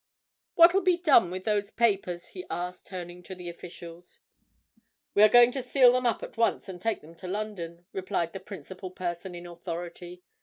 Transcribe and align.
What'll 0.55 0.81
be 0.81 0.97
done 0.97 1.29
with 1.29 1.43
those 1.43 1.69
papers?" 1.69 2.29
he 2.29 2.43
asked, 2.49 2.87
turning 2.87 3.21
to 3.21 3.35
the 3.35 3.49
officials. 3.49 4.19
"We 5.13 5.21
are 5.21 5.29
going 5.29 5.51
to 5.51 5.61
seal 5.61 5.91
them 5.93 6.07
up 6.07 6.23
at 6.23 6.37
once, 6.37 6.67
and 6.67 6.81
take 6.81 7.01
them 7.01 7.13
to 7.17 7.27
London," 7.27 7.85
replied 7.93 8.33
the 8.33 8.39
principal 8.39 8.89
person 8.89 9.35
in 9.35 9.45
authority. 9.45 10.23